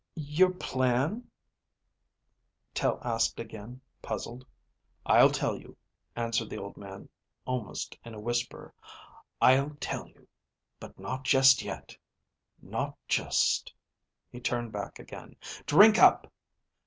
[0.15, 1.29] "Your plan?"
[2.73, 4.47] Tel asked again, puzzled.
[5.05, 5.77] "I'll tell you,"
[6.15, 7.07] answered the old man,
[7.45, 8.73] almost in a whisper.
[9.39, 10.27] "I'll tell you.
[10.79, 11.95] But not just yet.
[12.63, 13.71] Not just..."
[14.31, 15.35] He turned back again.
[15.67, 16.33] "Drink up!"